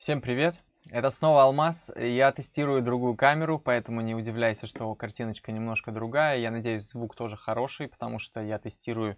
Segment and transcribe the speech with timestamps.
[0.00, 0.54] Всем привет!
[0.88, 1.90] Это снова Алмаз.
[1.94, 6.38] Я тестирую другую камеру, поэтому не удивляйся, что картиночка немножко другая.
[6.38, 9.16] Я надеюсь, звук тоже хороший, потому что я тестирую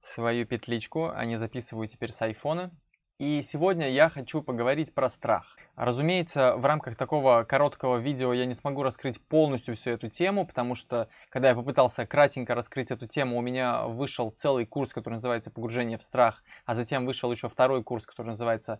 [0.00, 2.70] свою петличку, а не записываю теперь с айфона.
[3.18, 5.56] И сегодня я хочу поговорить про страх.
[5.74, 10.76] Разумеется, в рамках такого короткого видео я не смогу раскрыть полностью всю эту тему, потому
[10.76, 15.50] что, когда я попытался кратенько раскрыть эту тему, у меня вышел целый курс, который называется
[15.50, 18.78] «Погружение в страх», а затем вышел еще второй курс, который называется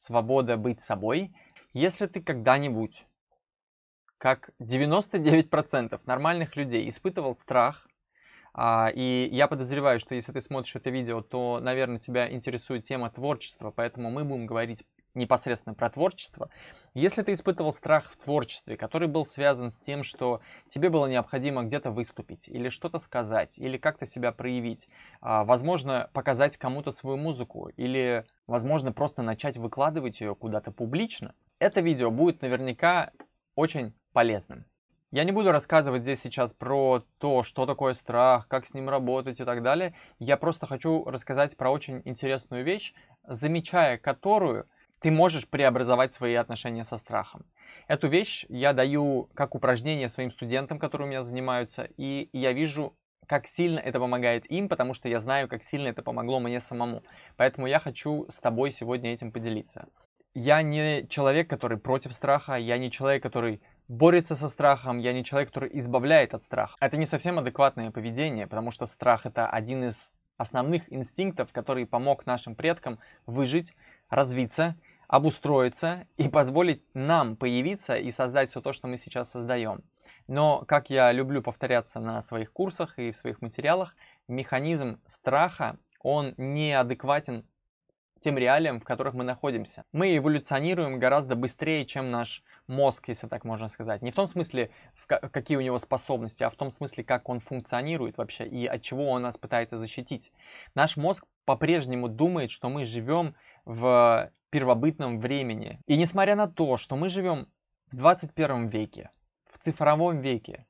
[0.00, 1.30] свобода быть собой,
[1.74, 3.06] если ты когда-нибудь,
[4.16, 7.86] как 99% нормальных людей, испытывал страх,
[8.54, 13.10] а, и я подозреваю, что если ты смотришь это видео, то, наверное, тебя интересует тема
[13.10, 16.50] творчества, поэтому мы будем говорить непосредственно про творчество.
[16.94, 21.62] Если ты испытывал страх в творчестве, который был связан с тем, что тебе было необходимо
[21.62, 24.88] где-то выступить, или что-то сказать, или как-то себя проявить,
[25.20, 31.80] а, возможно, показать кому-то свою музыку, или, возможно, просто начать выкладывать ее куда-то публично, это
[31.80, 33.12] видео будет наверняка
[33.54, 34.64] очень полезным.
[35.12, 39.40] Я не буду рассказывать здесь сейчас про то, что такое страх, как с ним работать
[39.40, 39.92] и так далее.
[40.20, 42.94] Я просто хочу рассказать про очень интересную вещь,
[43.26, 44.68] замечая которую
[45.00, 47.44] ты можешь преобразовать свои отношения со страхом.
[47.88, 52.94] Эту вещь я даю как упражнение своим студентам, которые у меня занимаются, и я вижу,
[53.26, 57.02] как сильно это помогает им, потому что я знаю, как сильно это помогло мне самому.
[57.36, 59.88] Поэтому я хочу с тобой сегодня этим поделиться.
[60.34, 65.24] Я не человек, который против страха, я не человек, который борется со страхом, я не
[65.24, 66.76] человек, который избавляет от страха.
[66.80, 72.26] Это не совсем адекватное поведение, потому что страх это один из основных инстинктов, который помог
[72.26, 73.74] нашим предкам выжить,
[74.08, 74.76] развиться
[75.10, 79.82] обустроиться и позволить нам появиться и создать все то, что мы сейчас создаем.
[80.28, 83.96] Но, как я люблю повторяться на своих курсах и в своих материалах,
[84.28, 87.44] механизм страха, он неадекватен
[88.20, 89.84] тем реалиям, в которых мы находимся.
[89.90, 94.02] Мы эволюционируем гораздо быстрее, чем наш мозг, если так можно сказать.
[94.02, 97.40] Не в том смысле, в какие у него способности, а в том смысле, как он
[97.40, 100.30] функционирует вообще и от чего он нас пытается защитить.
[100.76, 103.34] Наш мозг по-прежнему думает, что мы живем
[103.64, 105.80] в первобытном времени.
[105.86, 107.48] И несмотря на то, что мы живем
[107.90, 109.10] в 21 веке,
[109.46, 110.66] в цифровом веке,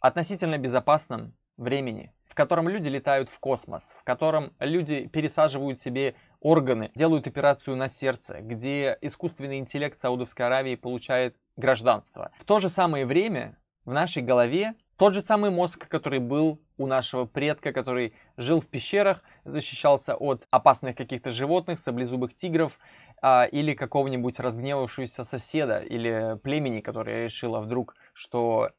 [0.00, 6.90] относительно безопасном времени, в котором люди летают в космос, в котором люди пересаживают себе органы,
[6.94, 12.30] делают операцию на сердце, где искусственный интеллект Саудовской Аравии получает гражданство.
[12.38, 16.86] В то же самое время в нашей голове тот же самый мозг, который был у
[16.86, 22.78] нашего предка, который жил в пещерах, защищался от опасных каких-то животных, саблезубых тигров
[23.22, 28.70] а, или какого-нибудь разгневавшегося соседа или племени, которое решило вдруг, что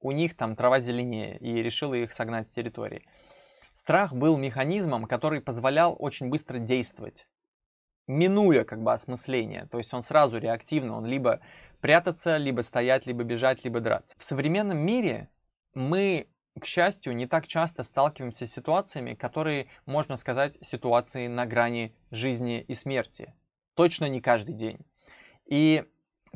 [0.00, 3.04] у них там трава зеленее и решило их согнать с территории.
[3.74, 7.28] Страх был механизмом, который позволял очень быстро действовать,
[8.06, 9.66] минуя как бы осмысление.
[9.70, 11.40] То есть он сразу реактивно, он либо
[11.80, 14.16] прятаться, либо стоять, либо бежать, либо драться.
[14.18, 15.28] В современном мире
[15.74, 21.94] мы, к счастью, не так часто сталкиваемся с ситуациями, которые, можно сказать, ситуации на грани
[22.10, 23.34] жизни и смерти.
[23.74, 24.78] Точно не каждый день.
[25.46, 25.84] И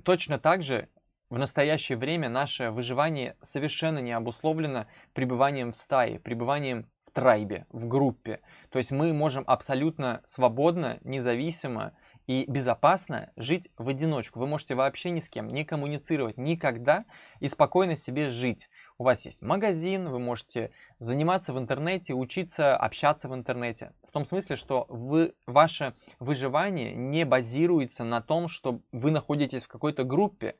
[0.04, 0.88] точно так же
[1.30, 7.88] в настоящее время наше выживание совершенно не обусловлено пребыванием в стае, пребыванием в трайбе, в
[7.88, 8.40] группе.
[8.70, 11.94] То есть мы можем абсолютно свободно, независимо
[12.26, 14.38] и безопасно жить в одиночку.
[14.40, 17.04] Вы можете вообще ни с кем не коммуницировать никогда
[17.40, 18.68] и спокойно себе жить.
[19.02, 20.70] У вас есть магазин, вы можете
[21.00, 23.94] заниматься в интернете, учиться, общаться в интернете.
[24.06, 29.66] В том смысле, что вы, ваше выживание не базируется на том, что вы находитесь в
[29.66, 30.54] какой-то группе.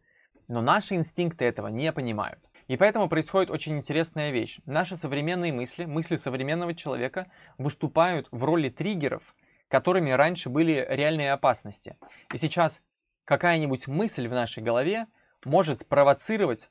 [0.49, 2.51] Но наши инстинкты этого не понимают.
[2.67, 4.59] И поэтому происходит очень интересная вещь.
[4.67, 9.37] Наши современные мысли, мысли современного человека выступают в роли триггеров,
[9.69, 11.97] которыми раньше были реальные опасности.
[12.35, 12.83] И сейчас
[13.25, 15.07] какая-нибудь мысль в нашей голове
[15.45, 16.71] может спровоцировать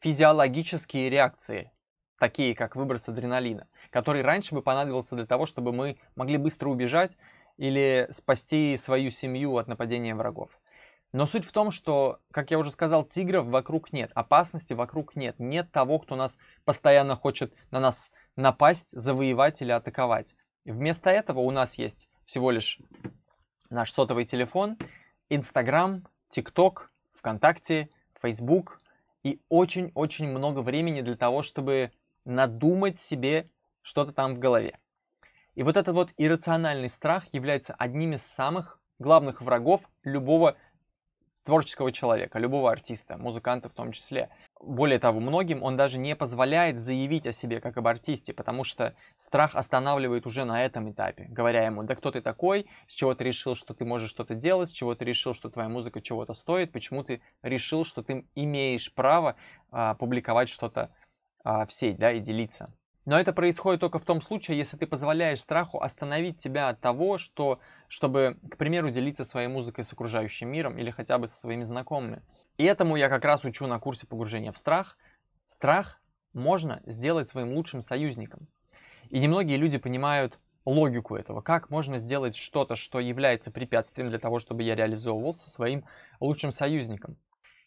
[0.00, 1.72] физиологические реакции,
[2.18, 7.16] такие как выброс адреналина, который раньше бы понадобился для того, чтобы мы могли быстро убежать
[7.56, 10.50] или спасти свою семью от нападения врагов.
[11.12, 15.36] Но суть в том, что, как я уже сказал, тигров вокруг нет, опасности вокруг нет,
[15.38, 20.34] нет того, кто нас постоянно хочет на нас напасть, завоевать или атаковать.
[20.66, 22.78] Вместо этого у нас есть всего лишь
[23.70, 24.76] наш сотовый телефон,
[25.30, 27.88] Инстаграм, ТикТок, ВКонтакте,
[28.20, 28.82] Фейсбук
[29.28, 31.92] и очень-очень много времени для того, чтобы
[32.24, 33.50] надумать себе
[33.82, 34.78] что-то там в голове.
[35.54, 40.56] И вот этот вот иррациональный страх является одним из самых главных врагов любого
[41.48, 44.28] творческого человека, любого артиста, музыканта в том числе.
[44.60, 48.94] Более того, многим он даже не позволяет заявить о себе как об артисте, потому что
[49.16, 53.24] страх останавливает уже на этом этапе, говоря ему, да кто ты такой, с чего ты
[53.24, 56.70] решил, что ты можешь что-то делать, с чего ты решил, что твоя музыка чего-то стоит,
[56.70, 59.36] почему ты решил, что ты имеешь право
[59.70, 60.94] а, публиковать что-то
[61.44, 62.74] а, в сеть, да, и делиться.
[63.08, 67.16] Но это происходит только в том случае, если ты позволяешь страху остановить тебя от того,
[67.16, 67.58] что,
[67.88, 72.20] чтобы, к примеру, делиться своей музыкой с окружающим миром или хотя бы со своими знакомыми.
[72.58, 74.98] И этому я как раз учу на курсе погружения в страх.
[75.46, 76.02] Страх
[76.34, 78.46] можно сделать своим лучшим союзником.
[79.08, 81.40] И немногие люди понимают логику этого.
[81.40, 85.86] Как можно сделать что-то, что является препятствием для того, чтобы я реализовывался своим
[86.20, 87.16] лучшим союзником.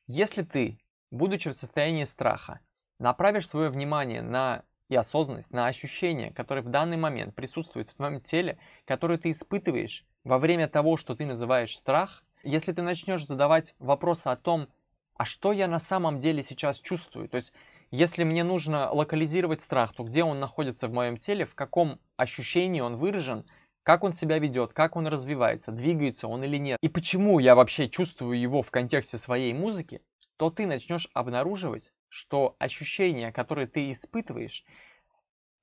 [0.05, 0.77] Если ты,
[1.09, 2.59] будучи в состоянии страха,
[2.99, 8.19] направишь свое внимание на и осознанность на ощущения, которые в данный момент присутствуют в твоем
[8.19, 13.73] теле, которые ты испытываешь во время того, что ты называешь страх, если ты начнешь задавать
[13.79, 14.67] вопросы о том,
[15.15, 17.53] а что я на самом деле сейчас чувствую, то есть
[17.89, 22.81] если мне нужно локализировать страх, то где он находится в моем теле, в каком ощущении
[22.81, 23.45] он выражен,
[23.83, 27.87] как он себя ведет, как он развивается, двигается он или нет, и почему я вообще
[27.87, 30.01] чувствую его в контексте своей музыки,
[30.35, 34.65] то ты начнешь обнаруживать, что ощущения, которые ты испытываешь,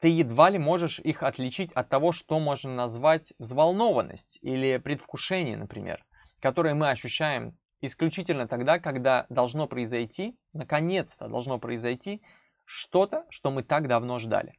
[0.01, 6.05] ты едва ли можешь их отличить от того, что можно назвать взволнованность или предвкушение, например,
[6.41, 12.23] которые мы ощущаем исключительно тогда, когда должно произойти, наконец-то должно произойти
[12.65, 14.55] что-то, что мы так давно ждали.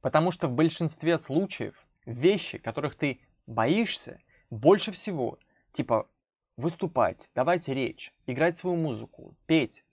[0.00, 5.40] Потому что в большинстве случаев вещи, которых ты боишься, больше всего,
[5.72, 6.08] типа
[6.56, 9.84] выступать, давать речь, играть свою музыку, петь,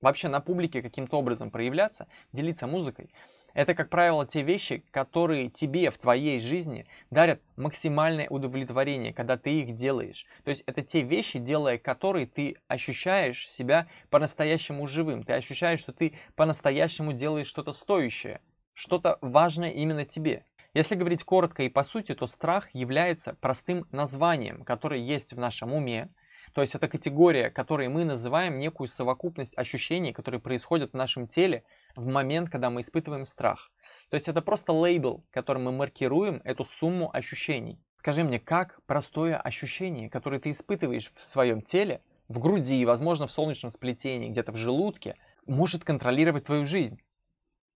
[0.00, 3.10] вообще на публике каким-то образом проявляться, делиться музыкой,
[3.56, 9.62] это, как правило, те вещи, которые тебе в твоей жизни дарят максимальное удовлетворение, когда ты
[9.62, 10.26] их делаешь.
[10.44, 15.22] То есть это те вещи, делая которые ты ощущаешь себя по-настоящему живым.
[15.22, 18.42] Ты ощущаешь, что ты по-настоящему делаешь что-то стоящее,
[18.74, 20.44] что-то важное именно тебе.
[20.74, 25.72] Если говорить коротко и по сути, то страх является простым названием, которое есть в нашем
[25.72, 26.10] уме,
[26.56, 31.64] то есть это категория, которой мы называем некую совокупность ощущений, которые происходят в нашем теле
[31.96, 33.70] в момент, когда мы испытываем страх.
[34.08, 37.78] То есть это просто лейбл, которым мы маркируем эту сумму ощущений.
[37.96, 43.32] Скажи мне, как простое ощущение, которое ты испытываешь в своем теле, в груди, возможно, в
[43.32, 47.02] солнечном сплетении, где-то в желудке, может контролировать твою жизнь,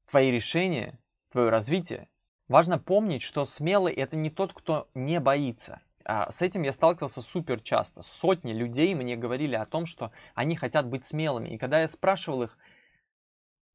[0.09, 0.99] твои решения,
[1.31, 2.09] твое развитие.
[2.49, 5.83] Важно помнить, что смелый это не тот, кто не боится.
[6.13, 8.03] А с этим я сталкивался супер часто.
[8.03, 11.51] Сотни людей мне говорили о том, что они хотят быть смелыми.
[11.51, 12.59] И когда я спрашивал их,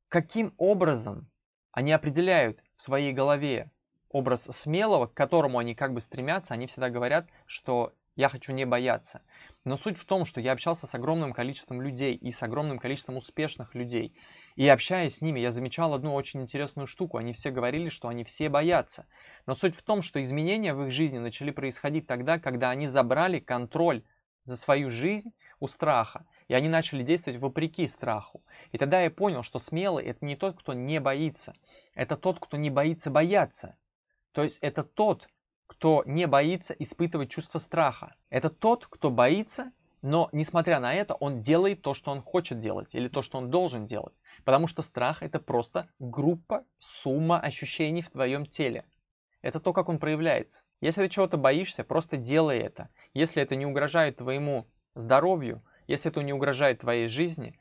[0.10, 1.32] каким образом
[1.72, 3.72] они определяют в своей голове
[4.10, 8.66] образ смелого, к которому они как бы стремятся, они всегда говорят, что я хочу не
[8.66, 9.22] бояться.
[9.66, 13.18] Но суть в том, что я общался с огромным количеством людей и с огромным количеством
[13.18, 14.16] успешных людей.
[14.56, 17.18] И общаясь с ними, я замечал одну очень интересную штуку.
[17.18, 19.06] Они все говорили, что они все боятся.
[19.46, 23.40] Но суть в том, что изменения в их жизни начали происходить тогда, когда они забрали
[23.40, 24.04] контроль
[24.44, 26.26] за свою жизнь у страха.
[26.48, 28.44] И они начали действовать вопреки страху.
[28.72, 31.56] И тогда я понял, что смелый это не тот, кто не боится.
[31.96, 33.76] Это тот, кто не боится бояться.
[34.32, 35.28] То есть это тот,
[35.68, 38.16] кто не боится испытывать чувство страха.
[38.30, 39.72] Это тот, кто боится,
[40.02, 43.50] но несмотря на это, он делает то, что он хочет делать, или то, что он
[43.50, 44.14] должен делать.
[44.44, 48.86] Потому что страх это просто группа, сумма ощущений в твоем теле.
[49.42, 50.64] Это то, как он проявляется.
[50.82, 52.90] Если ты чего-то боишься, просто делай это.
[53.14, 57.58] Если это не угрожает твоему здоровью, если это не угрожает твоей жизни,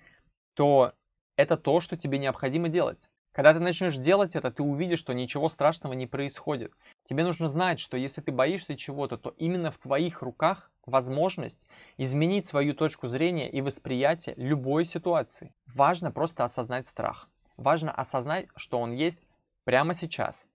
[0.55, 0.93] то
[1.37, 3.09] это то, что тебе необходимо делать.
[3.35, 6.73] Когда ты начнешь делать это, ты увидишь, что ничего страшного не происходит.
[7.03, 12.47] Тебе нужно знать, что если ты боишься чего-то, то именно в твоих руках возможность изменить
[12.47, 15.53] свою точку зрения и восприятие любой ситуации.
[15.67, 17.29] Важно просто осознать страх.
[17.57, 19.19] Важно осознать, что он есть
[19.65, 20.47] прямо сейчас.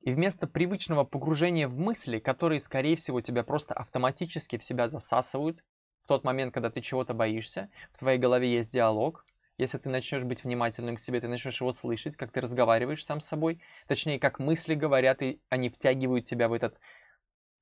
[0.00, 5.62] И вместо привычного погружения в мысли, которые, скорее всего, тебя просто автоматически в себя засасывают,
[6.02, 9.24] в тот момент, когда ты чего-то боишься, в твоей голове есть диалог,
[9.60, 13.20] если ты начнешь быть внимательным к себе, ты начнешь его слышать, как ты разговариваешь сам
[13.20, 16.80] с собой, точнее, как мысли говорят, и они втягивают тебя в этот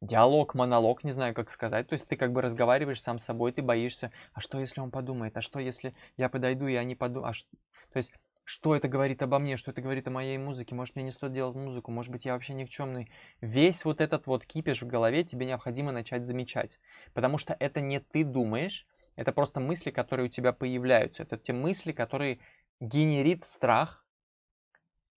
[0.01, 1.89] диалог, монолог, не знаю, как сказать.
[1.89, 4.93] То есть ты как бы разговариваешь сам с собой, ты боишься, а что, если он
[4.93, 7.49] подумает, а что, если я подойду, и они подумают, а что...
[7.93, 8.13] То есть
[8.45, 11.33] что это говорит обо мне, что это говорит о моей музыке, может мне не стоит
[11.33, 13.11] делать музыку, может быть я вообще никчемный.
[13.43, 16.79] Весь вот этот вот кипиш в голове тебе необходимо начать замечать,
[17.13, 18.87] потому что это не ты думаешь,
[19.19, 21.25] это просто мысли, которые у тебя появляются.
[21.25, 22.39] Это те мысли, которые
[22.79, 24.07] генерит страх.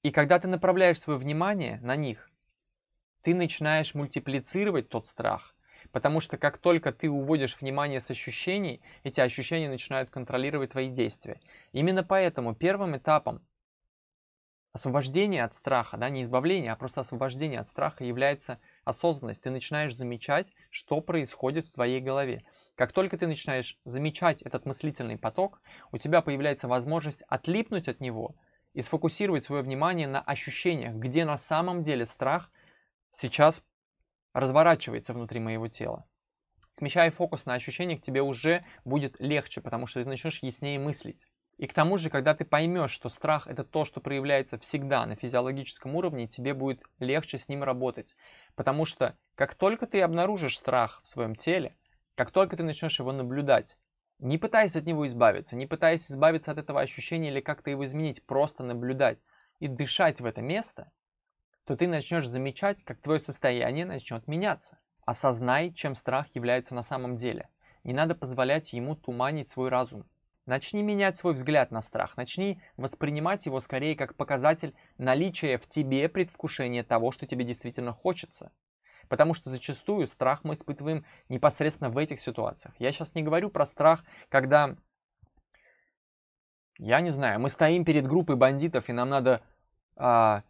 [0.01, 2.31] И когда ты направляешь свое внимание на них,
[3.21, 5.55] ты начинаешь мультиплицировать тот страх.
[5.91, 11.39] Потому что как только ты уводишь внимание с ощущений, эти ощущения начинают контролировать твои действия.
[11.71, 13.45] Именно поэтому первым этапом
[14.73, 19.43] освобождения от страха, да, не избавления, а просто освобождения от страха является осознанность.
[19.43, 22.43] Ты начинаешь замечать, что происходит в твоей голове.
[22.81, 25.61] Как только ты начинаешь замечать этот мыслительный поток,
[25.91, 28.35] у тебя появляется возможность отлипнуть от него
[28.73, 32.49] и сфокусировать свое внимание на ощущениях, где на самом деле страх
[33.11, 33.63] сейчас
[34.33, 36.07] разворачивается внутри моего тела.
[36.73, 41.27] Смещая фокус на ощущениях, тебе уже будет легче, потому что ты начнешь яснее мыслить.
[41.59, 45.15] И к тому же, когда ты поймешь, что страх это то, что проявляется всегда на
[45.15, 48.15] физиологическом уровне, тебе будет легче с ним работать.
[48.55, 51.77] Потому что как только ты обнаружишь страх в своем теле,
[52.15, 53.77] как только ты начнешь его наблюдать,
[54.19, 58.23] не пытаясь от него избавиться, не пытаясь избавиться от этого ощущения или как-то его изменить,
[58.25, 59.23] просто наблюдать
[59.59, 60.91] и дышать в это место,
[61.65, 64.77] то ты начнешь замечать, как твое состояние начнет меняться.
[65.05, 67.49] Осознай, чем страх является на самом деле.
[67.83, 70.05] Не надо позволять ему туманить свой разум.
[70.45, 76.09] Начни менять свой взгляд на страх, начни воспринимать его скорее как показатель наличия в тебе
[76.09, 78.51] предвкушения того, что тебе действительно хочется.
[79.11, 82.73] Потому что зачастую страх мы испытываем непосредственно в этих ситуациях.
[82.79, 84.77] Я сейчас не говорю про страх, когда,
[86.77, 89.41] я не знаю, мы стоим перед группой бандитов, и нам надо
[89.97, 90.43] а,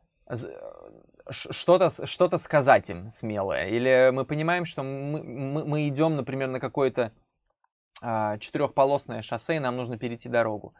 [1.28, 3.66] что-то что сказать им смелое.
[3.66, 7.14] Или мы понимаем, что мы, мы, мы идем, например, на какое-то
[8.00, 10.76] а, четырехполосное шоссе, и нам нужно перейти дорогу.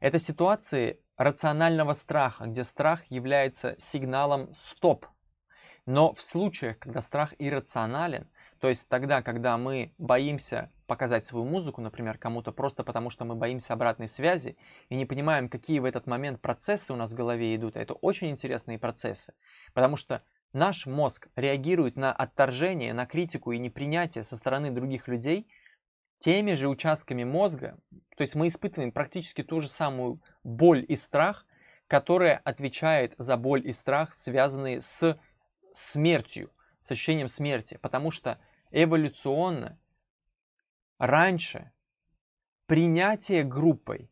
[0.00, 5.04] Это ситуации рационального страха, где страх является сигналом «стоп»,
[5.88, 8.28] но в случаях, когда страх иррационален,
[8.60, 13.36] то есть тогда, когда мы боимся показать свою музыку, например, кому-то просто потому, что мы
[13.36, 14.58] боимся обратной связи
[14.90, 17.94] и не понимаем, какие в этот момент процессы у нас в голове идут, а это
[17.94, 19.32] очень интересные процессы,
[19.72, 25.48] потому что наш мозг реагирует на отторжение, на критику и непринятие со стороны других людей
[26.18, 27.78] теми же участками мозга,
[28.14, 31.46] то есть мы испытываем практически ту же самую боль и страх,
[31.86, 35.18] которая отвечает за боль и страх, связанные с
[35.72, 36.50] смертью,
[36.82, 38.38] с ощущением смерти, потому что
[38.70, 39.78] эволюционно
[40.98, 41.70] раньше
[42.66, 44.10] принятие группой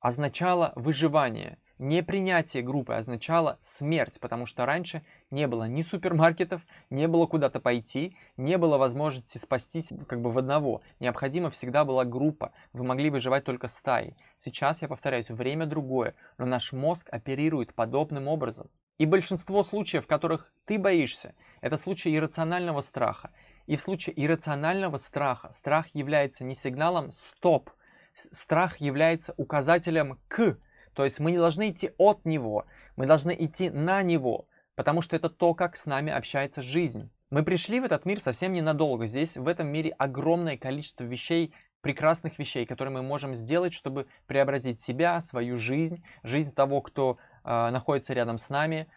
[0.00, 7.26] означало выживание, непринятие группы означало смерть, потому что раньше не было ни супермаркетов, не было
[7.26, 10.82] куда-то пойти, не было возможности спастись как бы в одного.
[11.00, 14.16] Необходима всегда была группа, вы могли выживать только стаей.
[14.38, 18.70] Сейчас, я повторяюсь, время другое, но наш мозг оперирует подобным образом.
[18.98, 23.30] И большинство случаев, в которых ты боишься, это случаи иррационального страха.
[23.66, 27.70] И в случае иррационального страха страх является не сигналом «стоп»,
[28.14, 30.58] страх является указателем «к»,
[30.94, 35.14] то есть мы не должны идти от него, мы должны идти на него, потому что
[35.14, 37.08] это то, как с нами общается жизнь.
[37.30, 39.06] Мы пришли в этот мир совсем ненадолго.
[39.06, 44.80] Здесь, в этом мире, огромное количество вещей, прекрасных вещей, которые мы можем сделать, чтобы преобразить
[44.80, 48.90] себя, свою жизнь, жизнь того, кто находится рядом с нами,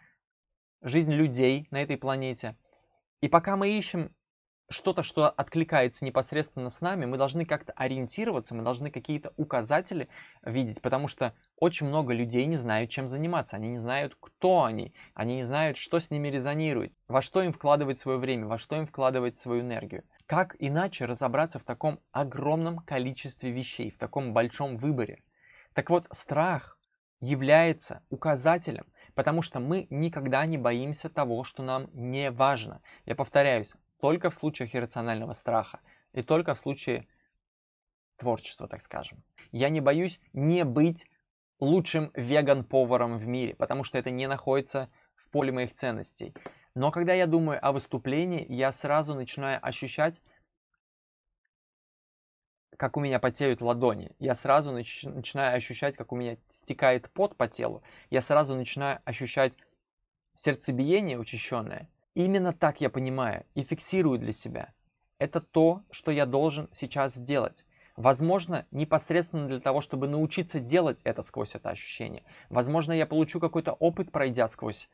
[0.82, 2.56] жизнь людей на этой планете.
[3.20, 4.14] И пока мы ищем
[4.68, 10.08] что-то, что откликается непосредственно с нами, мы должны как-то ориентироваться, мы должны какие-то указатели
[10.42, 14.94] видеть, потому что очень много людей не знают, чем заниматься, они не знают, кто они,
[15.14, 18.76] они не знают, что с ними резонирует, во что им вкладывать свое время, во что
[18.76, 20.04] им вкладывать свою энергию.
[20.26, 25.22] Как иначе разобраться в таком огромном количестве вещей, в таком большом выборе?
[25.74, 26.78] Так вот, страх
[27.22, 32.82] является указателем, потому что мы никогда не боимся того, что нам не важно.
[33.06, 35.80] Я повторяюсь, только в случаях иррационального страха
[36.12, 37.06] и только в случае
[38.16, 39.22] творчества, так скажем.
[39.52, 41.06] Я не боюсь не быть
[41.60, 46.34] лучшим веган-поваром в мире, потому что это не находится в поле моих ценностей.
[46.74, 50.20] Но когда я думаю о выступлении, я сразу начинаю ощущать
[52.82, 54.10] как у меня потеют ладони.
[54.18, 57.80] Я сразу нач- начинаю ощущать, как у меня стекает пот по телу.
[58.10, 59.56] Я сразу начинаю ощущать
[60.34, 61.88] сердцебиение учащенное.
[62.14, 64.74] Именно так я понимаю и фиксирую для себя.
[65.20, 67.64] Это то, что я должен сейчас сделать.
[67.94, 72.24] Возможно, непосредственно для того, чтобы научиться делать это сквозь это ощущение.
[72.50, 74.88] Возможно, я получу какой-то опыт, пройдя сквозь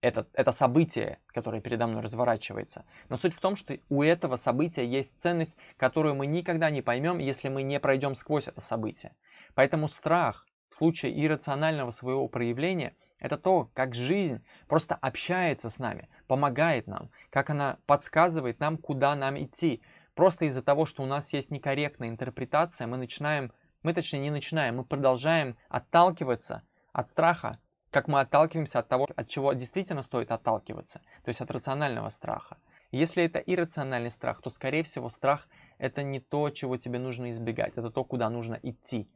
[0.00, 2.84] это, это событие, которое передо мной разворачивается.
[3.08, 7.18] Но суть в том, что у этого события есть ценность, которую мы никогда не поймем,
[7.18, 9.14] если мы не пройдем сквозь это событие.
[9.54, 16.08] Поэтому страх в случае иррационального своего проявления– это то, как жизнь просто общается с нами,
[16.26, 19.82] помогает нам, как она подсказывает нам, куда нам идти.
[20.14, 23.52] Просто из-за того, что у нас есть некорректная интерпретация, мы начинаем,
[23.82, 27.58] мы точнее не начинаем, мы продолжаем отталкиваться от страха,
[27.90, 32.58] как мы отталкиваемся от того, от чего действительно стоит отталкиваться, то есть от рационального страха.
[32.92, 35.46] Если это иррациональный страх, то, скорее всего, страх–
[35.78, 39.08] это не то, чего тебе нужно избегать, это то, куда нужно идти.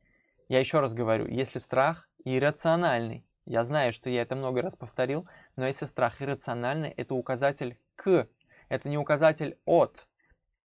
[0.49, 5.29] Я еще раз говорю, если страх иррациональный, я знаю, что я это много раз повторил,
[5.57, 8.29] но если страх иррациональный, это указатель к,
[8.69, 10.07] это не указатель от.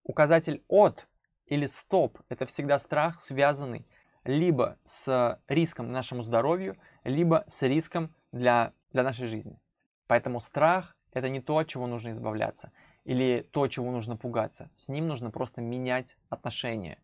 [0.04, 1.06] Указатель от
[1.46, 3.86] или стоп– это всегда страх, связанный
[4.24, 6.76] либо с риском нашему здоровью,
[7.08, 9.60] либо с риском для, для нашей жизни.
[10.06, 12.72] Поэтому страх– это не то, от чего нужно избавляться,
[13.04, 14.70] или то, чего нужно пугаться.
[14.74, 16.98] С ним нужно просто менять отношения.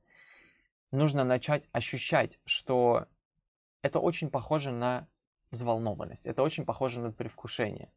[0.90, 3.06] Нужно начать ощущать, что
[3.82, 5.08] это очень похоже на
[5.50, 7.90] взволнованность, это очень похоже на предвкушение.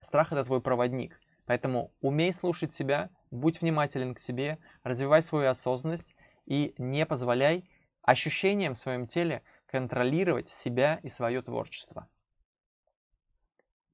[0.00, 1.20] Страх– это твой проводник.
[1.46, 6.14] Поэтому умей слушать себя, будь внимателен к себе, развивай свою осознанность
[6.46, 7.68] и не позволяй
[8.02, 9.42] ощущениям в своем теле
[9.72, 12.08] контролировать себя и свое творчество.